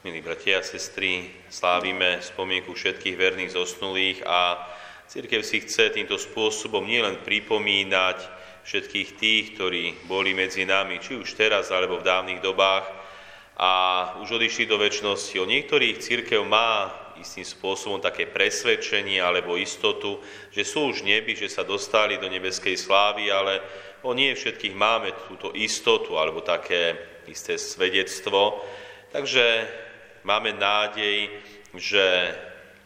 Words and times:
Milí 0.00 0.24
bratia 0.24 0.56
a 0.56 0.64
sestry, 0.64 1.28
slávime 1.52 2.24
spomienku 2.24 2.72
všetkých 2.72 3.20
verných 3.20 3.52
zosnulých 3.52 4.24
a 4.24 4.56
církev 5.04 5.44
si 5.44 5.60
chce 5.60 5.92
týmto 5.92 6.16
spôsobom 6.16 6.80
nielen 6.88 7.20
pripomínať 7.20 8.16
všetkých 8.64 9.08
tých, 9.20 9.44
ktorí 9.60 10.08
boli 10.08 10.32
medzi 10.32 10.64
nami, 10.64 11.04
či 11.04 11.20
už 11.20 11.36
teraz 11.36 11.68
alebo 11.68 12.00
v 12.00 12.08
dávnych 12.08 12.40
dobách 12.40 12.88
a 13.60 13.72
už 14.24 14.40
odišli 14.40 14.64
do 14.64 14.80
väčšnosti. 14.80 15.36
O 15.36 15.44
niektorých 15.44 16.00
církev 16.00 16.48
má 16.48 16.88
istým 17.20 17.44
spôsobom 17.44 18.00
také 18.00 18.24
presvedčenie 18.24 19.20
alebo 19.20 19.60
istotu, 19.60 20.16
že 20.48 20.64
sú 20.64 20.96
už 20.96 21.04
nebi, 21.04 21.36
že 21.36 21.52
sa 21.52 21.60
dostali 21.60 22.16
do 22.16 22.24
nebeskej 22.24 22.80
slávy, 22.80 23.28
ale 23.28 23.60
o 24.00 24.16
nie 24.16 24.32
všetkých 24.32 24.72
máme 24.72 25.12
túto 25.28 25.52
istotu 25.52 26.16
alebo 26.16 26.40
také 26.40 26.96
isté 27.28 27.60
svedectvo. 27.60 28.64
Takže 29.12 29.68
máme 30.24 30.56
nádej, 30.56 31.30
že 31.76 32.34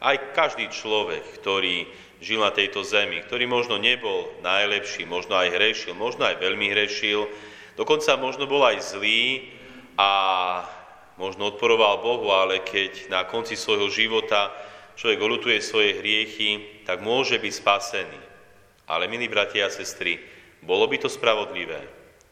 aj 0.05 0.37
každý 0.37 0.69
človek, 0.69 1.25
ktorý 1.41 1.89
žil 2.21 2.41
na 2.41 2.53
tejto 2.53 2.85
zemi, 2.85 3.21
ktorý 3.25 3.49
možno 3.49 3.81
nebol 3.81 4.33
najlepší, 4.41 5.05
možno 5.09 5.37
aj 5.37 5.53
hrešil, 5.53 5.97
možno 5.97 6.25
aj 6.29 6.41
veľmi 6.41 6.73
hrešil, 6.73 7.29
dokonca 7.77 8.17
možno 8.17 8.45
bol 8.49 8.65
aj 8.65 8.81
zlý 8.97 9.53
a 9.97 10.11
možno 11.21 11.55
odporoval 11.55 12.03
Bohu, 12.03 12.29
ale 12.33 12.65
keď 12.65 13.09
na 13.13 13.25
konci 13.25 13.55
svojho 13.55 13.89
života 13.89 14.51
človek 14.99 15.19
olutuje 15.21 15.59
svoje 15.63 15.99
hriechy, 15.99 16.83
tak 16.87 17.03
môže 17.03 17.39
byť 17.39 17.53
spasený. 17.55 18.21
Ale, 18.85 19.09
milí 19.09 19.33
bratia 19.33 19.67
a 19.67 19.73
sestry, 19.73 20.21
bolo 20.61 20.85
by 20.85 21.01
to 21.01 21.09
spravodlivé. 21.09 21.81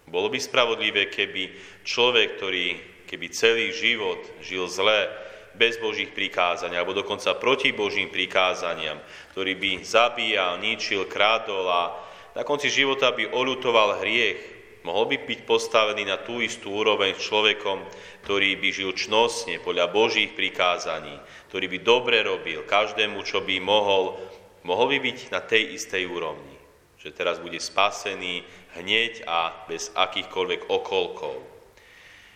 Bolo 0.05 0.29
by 0.29 0.37
spravodlivé, 0.37 1.09
keby 1.09 1.57
človek, 1.87 2.37
ktorý 2.37 2.92
keby 3.13 3.29
celý 3.29 3.77
život 3.77 4.25
žil 4.41 4.65
zle, 4.73 5.13
bez 5.53 5.77
Božích 5.77 6.09
prikázania, 6.17 6.81
alebo 6.81 6.97
dokonca 6.97 7.37
proti 7.37 7.77
Božím 7.77 8.09
prikázaniam, 8.09 8.97
ktorý 9.37 9.53
by 9.61 9.71
zabíjal, 9.85 10.57
ničil, 10.65 11.05
krádol 11.05 11.69
a 11.69 11.83
na 12.33 12.41
konci 12.41 12.73
života 12.73 13.13
by 13.13 13.29
olutoval 13.29 14.01
hriech, 14.01 14.41
mohol 14.89 15.13
by 15.13 15.29
byť 15.29 15.41
postavený 15.45 16.09
na 16.09 16.17
tú 16.17 16.41
istú 16.41 16.73
úroveň 16.73 17.15
s 17.15 17.29
človekom, 17.29 17.85
ktorý 18.25 18.57
by 18.57 18.69
žil 18.73 18.91
čnostne 18.97 19.61
podľa 19.61 19.93
Božích 19.93 20.33
prikázaní, 20.33 21.21
ktorý 21.53 21.69
by 21.69 21.79
dobre 21.85 22.25
robil 22.25 22.65
každému, 22.65 23.21
čo 23.23 23.45
by 23.45 23.61
mohol, 23.61 24.17
mohol 24.65 24.89
by 24.89 24.99
byť 25.05 25.19
na 25.31 25.45
tej 25.45 25.77
istej 25.77 26.09
úrovni, 26.09 26.57
že 26.97 27.13
teraz 27.13 27.37
bude 27.39 27.61
spasený 27.61 28.43
hneď 28.81 29.29
a 29.29 29.69
bez 29.69 29.93
akýchkoľvek 29.93 30.73
okolkov. 30.73 31.62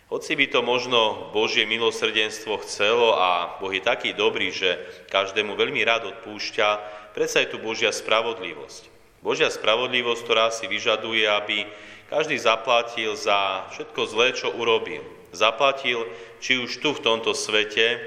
Hoci 0.06 0.38
by 0.38 0.46
to 0.46 0.62
možno 0.62 1.34
Božie 1.34 1.66
milosrdenstvo 1.66 2.62
chcelo 2.62 3.18
a 3.18 3.58
Boh 3.58 3.74
je 3.74 3.82
taký 3.82 4.14
dobrý, 4.14 4.54
že 4.54 4.78
každému 5.10 5.58
veľmi 5.58 5.82
rád 5.82 6.14
odpúšťa, 6.14 6.68
predsa 7.10 7.42
je 7.42 7.50
tu 7.50 7.58
Božia 7.58 7.90
spravodlivosť. 7.90 8.86
Božia 9.18 9.50
spravodlivosť, 9.50 10.22
ktorá 10.22 10.54
si 10.54 10.70
vyžaduje, 10.70 11.26
aby 11.26 11.66
každý 12.06 12.38
zaplatil 12.38 13.18
za 13.18 13.66
všetko 13.74 14.00
zlé, 14.06 14.30
čo 14.30 14.54
urobil. 14.54 15.02
Zaplatil 15.34 16.06
či 16.38 16.62
už 16.62 16.78
tu 16.78 16.94
v 16.94 17.02
tomto 17.02 17.34
svete 17.34 17.98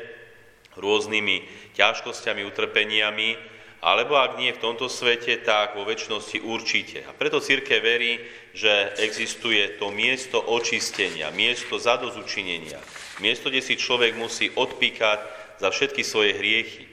rôznymi 0.80 1.44
ťažkosťami, 1.76 2.48
utrpeniami, 2.48 3.36
alebo 3.80 4.20
ak 4.20 4.36
nie 4.36 4.52
v 4.52 4.60
tomto 4.60 4.92
svete, 4.92 5.40
tak 5.40 5.80
vo 5.80 5.88
väčšnosti 5.88 6.44
určite. 6.44 7.00
A 7.08 7.16
preto 7.16 7.40
círke 7.40 7.80
verí, 7.80 8.20
že 8.52 8.92
existuje 9.00 9.80
to 9.80 9.88
miesto 9.88 10.36
očistenia, 10.36 11.32
miesto 11.32 11.80
zadozučinenia, 11.80 12.80
miesto, 13.24 13.48
kde 13.48 13.64
si 13.64 13.80
človek 13.80 14.20
musí 14.20 14.52
odpíkať 14.52 15.20
za 15.64 15.72
všetky 15.72 16.04
svoje 16.04 16.36
hriechy. 16.36 16.84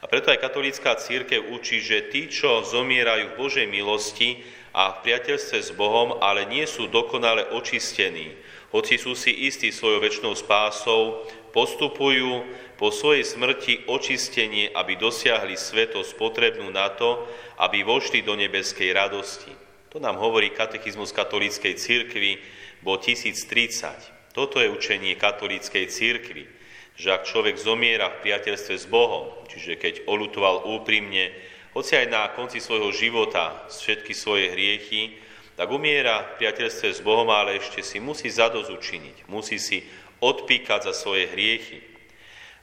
A 0.00 0.08
preto 0.08 0.28
aj 0.28 0.40
katolícká 0.40 0.96
církev 1.00 1.48
učí, 1.48 1.80
že 1.80 2.12
tí, 2.12 2.28
čo 2.28 2.64
zomierajú 2.64 3.32
v 3.32 3.38
Božej 3.40 3.66
milosti 3.68 4.44
a 4.76 4.96
v 4.96 5.08
priateľstve 5.08 5.58
s 5.60 5.70
Bohom, 5.72 6.20
ale 6.20 6.44
nie 6.44 6.68
sú 6.68 6.88
dokonale 6.92 7.48
očistení, 7.56 8.36
hoci 8.74 8.98
sú 8.98 9.14
si 9.14 9.30
istí 9.48 9.70
svojou 9.70 10.02
väčšnou 10.02 10.34
spásou, 10.34 11.22
postupujú 11.54 12.42
po 12.74 12.90
svojej 12.90 13.22
smrti 13.22 13.86
očistenie, 13.86 14.74
aby 14.74 14.98
dosiahli 14.98 15.54
svetosť 15.54 16.18
potrebnú 16.18 16.66
na 16.74 16.90
to, 16.90 17.22
aby 17.62 17.86
vošli 17.86 18.26
do 18.26 18.34
nebeskej 18.34 18.90
radosti. 18.90 19.54
To 19.94 20.02
nám 20.02 20.18
hovorí 20.18 20.50
katechizmus 20.50 21.14
katolíckej 21.14 21.78
cirkvi, 21.78 22.42
bo 22.82 22.98
1030. 22.98 24.34
Toto 24.34 24.58
je 24.58 24.66
učenie 24.66 25.14
katolíckej 25.14 25.86
cirkvi, 25.86 26.50
že 26.98 27.14
ak 27.14 27.30
človek 27.30 27.54
zomiera 27.54 28.10
v 28.10 28.26
priateľstve 28.26 28.74
s 28.74 28.86
Bohom, 28.90 29.30
čiže 29.46 29.78
keď 29.78 30.10
olutoval 30.10 30.66
úprimne, 30.66 31.30
hoci 31.70 31.94
aj 31.94 32.06
na 32.10 32.26
konci 32.34 32.58
svojho 32.58 32.90
života 32.90 33.66
všetky 33.70 34.10
svoje 34.10 34.50
hriechy, 34.50 35.22
tak 35.54 35.70
umiera 35.70 36.34
v 36.34 36.42
priateľstve 36.42 36.88
s 36.90 37.00
Bohom, 37.02 37.30
ale 37.30 37.62
ešte 37.62 37.78
si 37.82 38.02
musí 38.02 38.26
zadozučiniť, 38.26 39.30
musí 39.30 39.62
si 39.62 39.86
odpíkať 40.24 40.88
za 40.88 40.92
svoje 40.96 41.28
hriechy. 41.28 41.84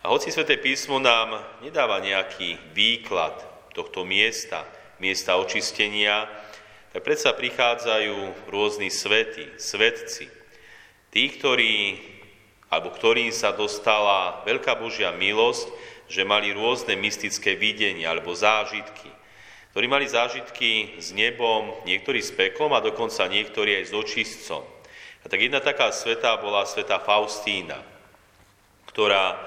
A 0.01 0.09
hoci 0.09 0.33
Sveté 0.33 0.57
písmo 0.57 0.97
nám 0.97 1.38
nedáva 1.61 2.01
nejaký 2.01 2.57
výklad 2.73 3.38
tohto 3.77 4.01
miesta, 4.01 4.66
miesta 4.97 5.38
očistenia, 5.38 6.25
tak 6.89 7.05
predsa 7.05 7.31
prichádzajú 7.31 8.49
rôzni 8.49 8.89
svety, 8.89 9.61
svetci, 9.61 10.27
tí, 11.13 11.23
ktorí, 11.38 12.01
alebo 12.67 12.91
ktorým 12.91 13.29
sa 13.31 13.53
dostala 13.55 14.41
veľká 14.43 14.75
Božia 14.75 15.13
milosť, 15.13 15.69
že 16.11 16.28
mali 16.28 16.51
rôzne 16.51 16.99
mystické 16.99 17.55
videnia 17.55 18.11
alebo 18.11 18.35
zážitky, 18.35 19.07
ktorí 19.72 19.88
mali 19.88 20.03
zážitky 20.03 20.99
s 20.99 21.16
nebom, 21.16 21.72
niektorí 21.88 22.19
s 22.19 22.35
peklom 22.35 22.75
a 22.75 22.83
dokonca 22.83 23.31
niektorí 23.31 23.79
aj 23.79 23.85
s 23.88 23.93
očistcom. 23.95 24.81
A 25.22 25.30
tak 25.30 25.40
jedna 25.42 25.62
taká 25.62 25.94
sveta 25.94 26.38
bola 26.42 26.66
sveta 26.66 26.98
Faustína, 26.98 27.78
ktorá 28.90 29.38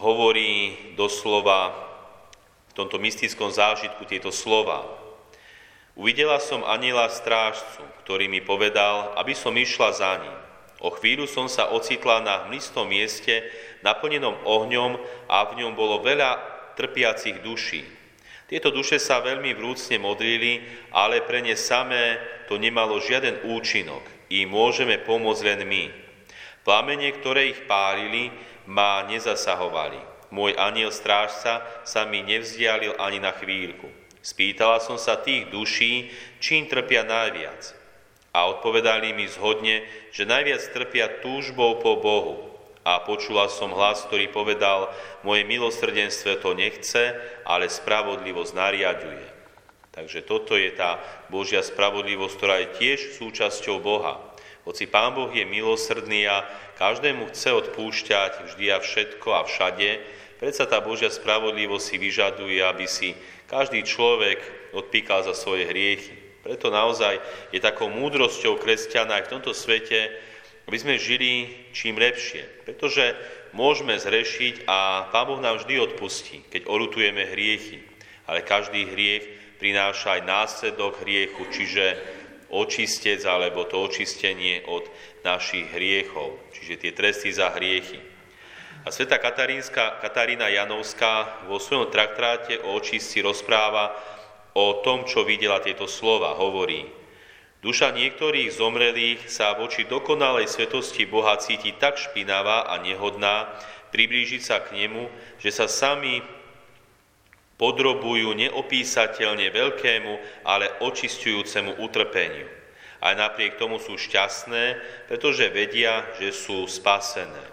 hovorí 0.00 0.94
doslova 0.96 1.76
v 2.70 2.72
tomto 2.72 2.98
mystickom 2.98 3.52
zážitku 3.52 4.02
tieto 4.08 4.34
slova. 4.34 4.82
Uvidela 5.94 6.42
som 6.42 6.66
aniela 6.66 7.06
strážcu, 7.06 7.86
ktorý 8.02 8.26
mi 8.26 8.42
povedal, 8.42 9.14
aby 9.14 9.30
som 9.30 9.54
išla 9.54 9.94
za 9.94 10.12
ním. 10.18 10.36
O 10.82 10.90
chvíľu 10.90 11.30
som 11.30 11.46
sa 11.46 11.70
ocitla 11.70 12.18
na 12.18 12.34
hmlistom 12.44 12.90
mieste, 12.90 13.46
naplnenom 13.86 14.34
ohňom 14.42 14.98
a 15.30 15.46
v 15.48 15.62
ňom 15.62 15.72
bolo 15.78 16.02
veľa 16.02 16.36
trpiacich 16.74 17.40
duší. 17.46 17.86
Tieto 18.50 18.68
duše 18.74 19.00
sa 19.00 19.24
veľmi 19.24 19.56
vrúcne 19.56 19.96
modlili, 20.02 20.60
ale 20.92 21.24
pre 21.24 21.40
ne 21.40 21.56
samé 21.56 22.20
to 22.50 22.60
nemalo 22.60 23.00
žiaden 23.00 23.46
účinok. 23.46 24.13
I 24.34 24.50
môžeme 24.50 24.98
pomôcť 24.98 25.42
len 25.46 25.62
my. 25.62 25.84
Plamene, 26.66 27.14
ktoré 27.14 27.54
ich 27.54 27.60
pálili, 27.70 28.34
ma 28.66 29.06
nezasahovali. 29.06 30.00
Môj 30.34 30.58
aniel 30.58 30.90
strážca 30.90 31.62
sa 31.86 32.02
mi 32.02 32.26
nevzdialil 32.26 32.98
ani 32.98 33.22
na 33.22 33.30
chvíľku. 33.30 33.86
Spýtala 34.18 34.82
som 34.82 34.98
sa 34.98 35.20
tých 35.20 35.52
duší, 35.54 36.10
čím 36.42 36.66
trpia 36.66 37.06
najviac. 37.06 37.76
A 38.34 38.50
odpovedali 38.50 39.14
mi 39.14 39.30
zhodne, 39.30 39.86
že 40.10 40.26
najviac 40.26 40.66
trpia 40.74 41.22
túžbou 41.22 41.78
po 41.78 42.02
Bohu. 42.02 42.50
A 42.82 43.04
počula 43.06 43.46
som 43.46 43.70
hlas, 43.70 44.02
ktorý 44.10 44.34
povedal, 44.34 44.90
moje 45.22 45.46
milosrdenstvo 45.46 46.42
to 46.42 46.58
nechce, 46.58 47.14
ale 47.46 47.70
spravodlivosť 47.70 48.52
nariaduje. 48.56 49.33
Takže 49.94 50.26
toto 50.26 50.58
je 50.58 50.74
tá 50.74 50.98
Božia 51.30 51.62
spravodlivosť, 51.62 52.34
ktorá 52.34 52.56
je 52.66 52.68
tiež 52.82 52.98
súčasťou 53.14 53.78
Boha. 53.78 54.18
Hoci 54.66 54.90
Pán 54.90 55.14
Boh 55.14 55.30
je 55.30 55.46
milosrdný 55.46 56.26
a 56.26 56.42
každému 56.74 57.30
chce 57.30 57.54
odpúšťať 57.54 58.50
vždy 58.50 58.74
a 58.74 58.82
všetko 58.82 59.28
a 59.30 59.46
všade, 59.46 60.02
predsa 60.42 60.66
tá 60.66 60.82
Božia 60.82 61.14
spravodlivosť 61.14 61.84
si 61.84 61.96
vyžaduje, 62.02 62.58
aby 62.58 62.90
si 62.90 63.14
každý 63.46 63.86
človek 63.86 64.42
odpíkal 64.74 65.22
za 65.22 65.36
svoje 65.36 65.70
hriechy. 65.70 66.16
Preto 66.42 66.74
naozaj 66.74 67.22
je 67.54 67.60
takou 67.62 67.86
múdrosťou 67.86 68.58
kresťana 68.58 69.22
aj 69.22 69.30
v 69.30 69.32
tomto 69.38 69.52
svete, 69.54 70.10
aby 70.66 70.76
sme 70.80 70.98
žili 70.98 71.54
čím 71.70 72.00
lepšie. 72.00 72.66
Pretože 72.66 73.14
môžeme 73.54 73.94
zrešiť 73.94 74.66
a 74.66 75.08
Pán 75.12 75.28
Boh 75.28 75.38
nám 75.38 75.62
vždy 75.62 75.76
odpustí, 75.76 76.42
keď 76.50 76.66
olutujeme 76.66 77.30
hriechy. 77.30 77.84
Ale 78.24 78.40
každý 78.40 78.88
hriech 78.88 79.43
prináša 79.64 80.20
aj 80.20 80.28
následok 80.28 81.00
hriechu, 81.00 81.48
čiže 81.48 81.96
očistec 82.52 83.24
alebo 83.24 83.64
to 83.64 83.80
očistenie 83.80 84.60
od 84.68 84.84
našich 85.24 85.72
hriechov, 85.72 86.36
čiže 86.52 86.84
tie 86.84 86.92
tresty 86.92 87.32
za 87.32 87.48
hriechy. 87.56 87.96
A 88.84 88.92
sveta 88.92 89.16
Katarína 89.16 90.52
Janovská 90.52 91.48
vo 91.48 91.56
svojom 91.56 91.88
traktráte 91.88 92.60
o 92.60 92.76
očistci 92.76 93.24
rozpráva 93.24 93.96
o 94.52 94.84
tom, 94.84 95.08
čo 95.08 95.24
videla 95.24 95.64
tieto 95.64 95.88
slova. 95.88 96.36
Hovorí, 96.36 96.84
Duša 97.64 97.96
niektorých 97.96 98.60
zomrelých 98.60 99.24
sa 99.32 99.56
voči 99.56 99.88
dokonalej 99.88 100.52
svetosti 100.52 101.08
Boha 101.08 101.40
cíti 101.40 101.72
tak 101.72 101.96
špinavá 101.96 102.68
a 102.68 102.76
nehodná 102.84 103.48
priblížiť 103.88 104.42
sa 104.44 104.60
k 104.60 104.84
nemu, 104.84 105.08
že 105.40 105.48
sa 105.48 105.64
sami 105.64 106.20
podrobujú 107.54 108.34
neopísateľne 108.34 109.50
veľkému, 109.50 110.12
ale 110.42 110.70
očistujúcemu 110.82 111.78
utrpeniu. 111.82 112.50
Aj 113.04 113.12
napriek 113.14 113.60
tomu 113.60 113.76
sú 113.78 114.00
šťastné, 114.00 114.80
pretože 115.06 115.52
vedia, 115.52 116.08
že 116.16 116.32
sú 116.32 116.64
spasené. 116.64 117.44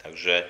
Takže 0.00 0.48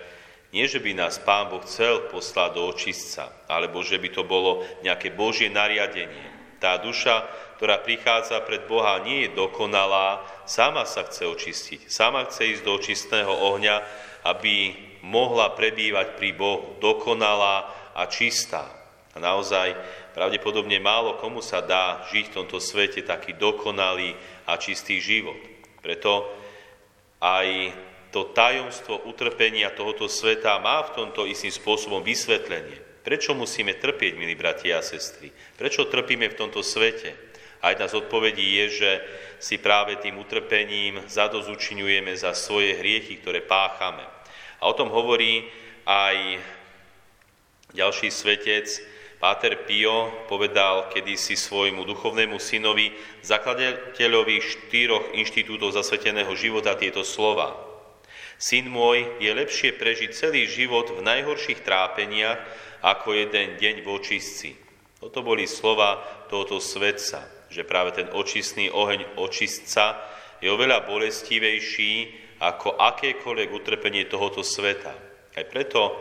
nie, 0.54 0.64
že 0.64 0.80
by 0.80 0.94
nás 0.94 1.20
Pán 1.20 1.50
Boh 1.52 1.60
chcel 1.66 2.08
poslať 2.08 2.50
do 2.56 2.70
očistca, 2.70 3.44
alebo 3.50 3.82
že 3.82 3.98
by 4.00 4.08
to 4.14 4.22
bolo 4.24 4.64
nejaké 4.80 5.12
Božie 5.12 5.50
nariadenie. 5.50 6.56
Tá 6.62 6.78
duša 6.78 7.48
ktorá 7.58 7.82
prichádza 7.82 8.38
pred 8.46 8.70
Boha, 8.70 9.02
nie 9.02 9.26
je 9.26 9.34
dokonalá, 9.34 10.22
sama 10.46 10.86
sa 10.86 11.02
chce 11.02 11.26
očistiť, 11.26 11.90
sama 11.90 12.22
chce 12.30 12.54
ísť 12.54 12.62
do 12.62 12.78
očistného 12.78 13.34
ohňa, 13.34 13.82
aby 14.22 14.78
mohla 15.02 15.50
prebývať 15.58 16.14
pri 16.14 16.38
Bohu, 16.38 16.78
dokonalá 16.78 17.66
a 17.98 18.06
čistá. 18.06 18.77
Naozaj 19.18 19.74
pravdepodobne 20.16 20.78
málo 20.82 21.18
komu 21.18 21.44
sa 21.44 21.62
dá 21.62 22.02
žiť 22.10 22.32
v 22.32 22.36
tomto 22.42 22.58
svete 22.58 23.04
taký 23.04 23.34
dokonalý 23.36 24.14
a 24.46 24.56
čistý 24.56 25.02
život. 25.02 25.38
Preto 25.82 26.26
aj 27.22 27.74
to 28.08 28.32
tajomstvo 28.32 29.04
utrpenia 29.04 29.68
tohoto 29.74 30.08
sveta 30.08 30.56
má 30.58 30.80
v 30.86 30.94
tomto 30.96 31.28
istým 31.28 31.52
spôsobom 31.52 32.00
vysvetlenie. 32.00 33.04
Prečo 33.04 33.36
musíme 33.36 33.76
trpieť, 33.76 34.16
milí 34.16 34.36
bratia 34.36 34.80
a 34.80 34.84
sestry? 34.84 35.32
Prečo 35.56 35.88
trpíme 35.88 36.28
v 36.28 36.38
tomto 36.38 36.60
svete? 36.64 37.28
A 37.58 37.74
jedna 37.74 37.90
z 37.90 37.98
odpovedí 38.04 38.44
je, 38.62 38.66
že 38.70 38.90
si 39.42 39.58
práve 39.58 39.98
tým 39.98 40.18
utrpením 40.18 41.02
zadozučinujeme 41.10 42.14
za 42.14 42.30
svoje 42.34 42.78
hriechy, 42.78 43.18
ktoré 43.18 43.42
páchame. 43.42 44.04
A 44.62 44.70
o 44.70 44.76
tom 44.76 44.90
hovorí 44.90 45.46
aj 45.88 46.38
ďalší 47.74 48.08
svetec, 48.12 48.66
Páter 49.18 49.66
Pio 49.66 50.26
povedal 50.30 50.94
kedysi 50.94 51.34
svojmu 51.34 51.82
duchovnému 51.82 52.38
synovi, 52.38 52.94
zakladateľovi 53.26 54.36
štyroch 54.38 55.14
inštitútov 55.18 55.74
zasveteného 55.74 56.30
života 56.38 56.78
tieto 56.78 57.02
slova. 57.02 57.58
Syn 58.38 58.70
môj, 58.70 59.18
je 59.18 59.34
lepšie 59.34 59.74
prežiť 59.74 60.14
celý 60.14 60.46
život 60.46 60.94
v 60.94 61.02
najhorších 61.02 61.66
trápeniach, 61.66 62.38
ako 62.78 63.10
jeden 63.10 63.58
deň 63.58 63.82
v 63.82 63.88
očistci. 63.90 64.54
Toto 65.02 65.26
boli 65.26 65.50
slova 65.50 65.98
tohoto 66.30 66.62
svetca 66.62 67.38
že 67.48 67.64
práve 67.64 67.96
ten 67.96 68.08
očistný 68.12 68.68
oheň 68.68 69.16
očistca 69.16 69.96
je 70.38 70.52
oveľa 70.52 70.84
bolestivejší 70.84 71.92
ako 72.38 72.76
akékoľvek 72.78 73.48
utrpenie 73.50 74.04
tohoto 74.06 74.44
sveta. 74.44 74.92
Aj 75.34 75.44
preto 75.48 75.96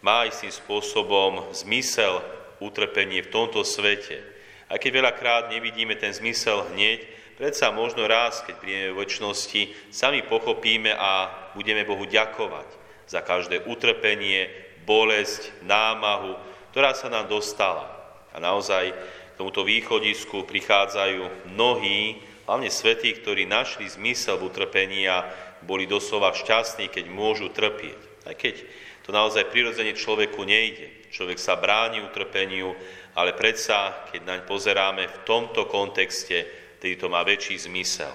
má 0.00 0.24
istým 0.24 0.48
spôsobom 0.48 1.52
zmysel 1.52 2.22
utrpenie 2.62 3.26
v 3.26 3.32
tomto 3.32 3.66
svete. 3.66 4.22
Aj 4.70 4.78
keď 4.78 5.02
veľakrát 5.02 5.44
nevidíme 5.50 5.98
ten 5.98 6.14
zmysel 6.14 6.70
hneď, 6.72 7.04
predsa 7.36 7.74
možno 7.74 8.06
raz, 8.06 8.40
keď 8.46 8.54
príjeme 8.62 8.88
v 8.94 9.00
väčšnosti, 9.02 9.92
sami 9.92 10.22
pochopíme 10.22 10.94
a 10.94 11.28
budeme 11.58 11.82
Bohu 11.82 12.06
ďakovať 12.06 12.68
za 13.10 13.20
každé 13.20 13.66
utrpenie, 13.68 14.48
bolesť, 14.88 15.52
námahu, 15.66 16.38
ktorá 16.72 16.96
sa 16.96 17.12
nám 17.12 17.28
dostala. 17.28 17.84
A 18.32 18.40
naozaj 18.40 18.96
tomuto 19.36 19.66
východisku 19.66 20.48
prichádzajú 20.48 21.52
mnohí, 21.52 22.22
hlavne 22.48 22.72
svetí, 22.72 23.12
ktorí 23.12 23.44
našli 23.44 23.90
zmysel 23.90 24.40
v 24.40 24.48
utrpení 24.48 25.04
a 25.06 25.28
boli 25.62 25.86
doslova 25.86 26.34
šťastní, 26.34 26.88
keď 26.88 27.04
môžu 27.12 27.52
trpieť. 27.52 28.00
Aj 28.26 28.34
keď 28.38 28.62
to 29.02 29.10
naozaj 29.10 29.50
prirodzene 29.50 29.94
človeku 29.98 30.46
nejde. 30.46 31.10
Človek 31.12 31.36
sa 31.36 31.58
bráni 31.60 32.00
utrpeniu, 32.00 32.72
ale 33.12 33.36
predsa, 33.36 34.08
keď 34.08 34.20
naň 34.24 34.40
pozeráme 34.48 35.04
v 35.04 35.18
tomto 35.28 35.68
kontexte, 35.68 36.48
tedy 36.80 36.96
to 36.96 37.12
má 37.12 37.20
väčší 37.26 37.60
zmysel. 37.60 38.14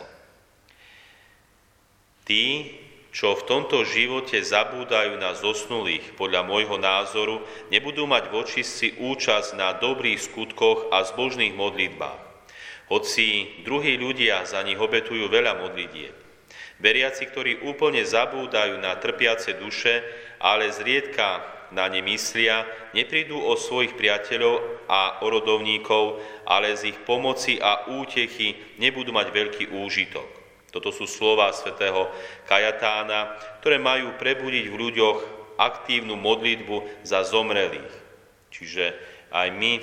Tí, 2.28 2.76
čo 3.16 3.34
v 3.34 3.46
tomto 3.48 3.88
živote 3.88 4.42
zabúdajú 4.44 5.16
na 5.16 5.32
zosnulých, 5.32 6.20
podľa 6.20 6.44
môjho 6.44 6.76
názoru, 6.76 7.40
nebudú 7.72 8.04
mať 8.04 8.28
voči 8.30 8.62
si 8.68 8.92
účasť 9.00 9.56
na 9.56 9.74
dobrých 9.80 10.20
skutkoch 10.20 10.92
a 10.92 11.08
zbožných 11.08 11.56
modlitbách. 11.56 12.20
Hoci 12.92 13.64
druhí 13.64 13.96
ľudia 13.96 14.44
za 14.44 14.64
nich 14.64 14.80
obetujú 14.80 15.28
veľa 15.32 15.60
modlitieb. 15.60 16.27
Veriaci, 16.78 17.26
ktorí 17.26 17.66
úplne 17.66 18.06
zabúdajú 18.06 18.78
na 18.78 18.96
trpiace 18.98 19.58
duše, 19.58 20.04
ale 20.38 20.70
zriedka 20.70 21.42
na 21.72 21.92
ne 21.92 22.00
myslia, 22.06 22.64
neprídu 22.96 23.36
o 23.36 23.60
svojich 23.60 23.98
priateľov 24.00 24.88
a 24.88 25.20
orodovníkov, 25.26 26.24
ale 26.48 26.72
z 26.80 26.96
ich 26.96 27.00
pomoci 27.04 27.60
a 27.60 27.92
útechy 27.92 28.80
nebudú 28.80 29.12
mať 29.12 29.28
veľký 29.36 29.64
úžitok. 29.76 30.28
Toto 30.72 30.92
sú 30.92 31.08
slova 31.08 31.52
svätého 31.52 32.08
Kajatána, 32.48 33.36
ktoré 33.60 33.80
majú 33.80 34.16
prebudiť 34.16 34.66
v 34.68 34.80
ľuďoch 34.80 35.18
aktívnu 35.58 36.16
modlitbu 36.16 37.04
za 37.04 37.26
zomrelých. 37.26 37.94
Čiže 38.54 38.94
aj 39.34 39.48
my 39.52 39.74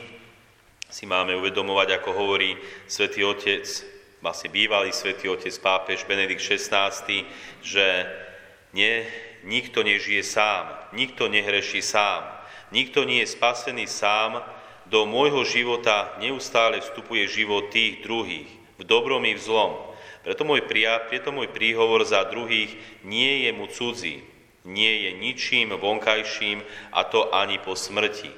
si 0.89 1.05
máme 1.11 1.35
uvedomovať, 1.35 1.89
ako 1.99 2.11
hovorí 2.15 2.55
svätý 2.87 3.27
Otec, 3.27 3.67
vlastne 4.25 4.49
bývalý 4.49 4.89
svätý 4.89 5.29
Otec 5.29 5.53
pápež 5.61 6.09
Benedikt 6.09 6.41
XVI, 6.41 6.97
že 7.61 8.09
nie, 8.73 9.05
nikto 9.45 9.85
nežije 9.85 10.25
sám, 10.25 10.65
nikto 10.97 11.29
nehreší 11.29 11.85
sám, 11.85 12.25
nikto 12.73 13.05
nie 13.05 13.21
je 13.21 13.37
spasený 13.37 13.85
sám, 13.85 14.41
do 14.89 15.05
môjho 15.05 15.45
života 15.45 16.17
neustále 16.25 16.81
vstupuje 16.81 17.29
život 17.29 17.69
tých 17.69 18.01
druhých, 18.01 18.49
v 18.81 18.83
dobrom 18.89 19.21
i 19.29 19.37
v 19.37 19.45
zlom. 19.45 19.77
Preto 20.25 20.49
môj, 20.49 20.65
pria, 20.65 21.05
preto 21.05 21.29
môj 21.29 21.53
príhovor 21.53 22.01
za 22.09 22.25
druhých 22.25 22.73
nie 23.05 23.45
je 23.45 23.51
mu 23.53 23.69
cudzí, 23.69 24.25
nie 24.65 25.05
je 25.05 25.21
ničím 25.21 25.77
vonkajším 25.77 26.65
a 26.97 27.05
to 27.05 27.29
ani 27.29 27.61
po 27.61 27.77
smrti. 27.77 28.33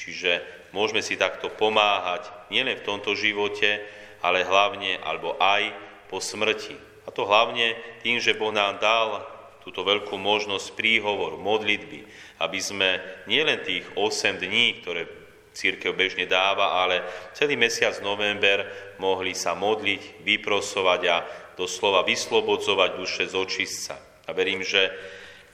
Čiže 0.00 0.40
môžeme 0.72 1.04
si 1.04 1.20
takto 1.20 1.52
pomáhať 1.52 2.24
nielen 2.48 2.80
v 2.80 2.86
tomto 2.88 3.12
živote, 3.12 3.84
ale 4.22 4.46
hlavne 4.46 5.00
alebo 5.02 5.36
aj 5.40 5.72
po 6.06 6.22
smrti. 6.22 6.76
A 7.06 7.14
to 7.14 7.26
hlavne 7.26 7.76
tým, 8.02 8.18
že 8.18 8.34
Boh 8.34 8.50
nám 8.50 8.82
dal 8.82 9.22
túto 9.66 9.82
veľkú 9.82 10.14
možnosť 10.14 10.78
príhovor, 10.78 11.38
modlitby, 11.42 12.06
aby 12.38 12.58
sme 12.62 13.02
nielen 13.26 13.66
tých 13.66 13.82
8 13.98 14.38
dní, 14.38 14.78
ktoré 14.82 15.10
církev 15.56 15.96
bežne 15.96 16.28
dáva, 16.28 16.84
ale 16.84 17.02
celý 17.32 17.56
mesiac 17.56 17.96
november 18.04 18.68
mohli 19.00 19.32
sa 19.32 19.56
modliť, 19.56 20.20
vyprosovať 20.22 21.00
a 21.08 21.16
doslova 21.56 22.04
vyslobodzovať 22.04 22.90
duše 23.00 23.24
z 23.24 23.34
očistca. 23.34 23.96
A 24.28 24.30
verím, 24.36 24.60
že 24.60 24.92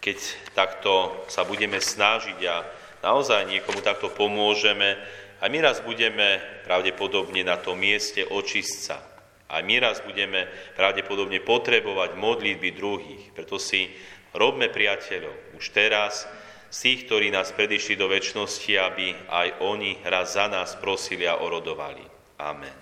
keď 0.03 0.19
takto 0.53 1.23
sa 1.31 1.47
budeme 1.47 1.79
snažiť 1.79 2.39
a 2.51 2.67
naozaj 3.07 3.47
niekomu 3.47 3.79
takto 3.87 4.11
pomôžeme, 4.11 4.99
aj 5.43 5.49
my 5.51 5.59
raz 5.59 5.83
budeme 5.83 6.39
pravdepodobne 6.63 7.43
na 7.43 7.59
tom 7.59 7.83
mieste 7.83 8.23
očistca. 8.23 9.03
Aj 9.51 9.61
my 9.61 9.83
raz 9.83 9.99
budeme 10.01 10.47
pravdepodobne 10.79 11.43
potrebovať 11.43 12.15
modlitby 12.15 12.71
druhých. 12.73 13.35
Preto 13.35 13.59
si 13.59 13.91
robme 14.33 14.71
priateľov 14.71 15.59
už 15.59 15.75
teraz, 15.75 16.31
z 16.73 16.79
tých, 16.89 17.05
ktorí 17.05 17.29
nás 17.29 17.53
predišli 17.53 18.01
do 18.01 18.09
väčšnosti, 18.09 18.73
aby 18.81 19.13
aj 19.29 19.61
oni 19.61 20.01
raz 20.09 20.41
za 20.41 20.49
nás 20.49 20.73
prosili 20.81 21.29
a 21.29 21.37
orodovali. 21.37 22.01
Amen. 22.41 22.73